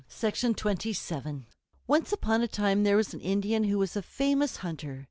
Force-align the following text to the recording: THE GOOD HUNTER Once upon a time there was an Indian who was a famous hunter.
THE 0.09 0.31
GOOD 0.57 0.83
HUNTER 0.83 1.45
Once 1.85 2.11
upon 2.11 2.41
a 2.41 2.47
time 2.47 2.81
there 2.83 2.97
was 2.97 3.13
an 3.13 3.19
Indian 3.21 3.65
who 3.65 3.77
was 3.77 3.95
a 3.95 4.01
famous 4.01 4.55
hunter. 4.65 4.99